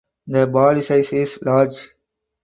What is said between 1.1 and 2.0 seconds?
is large.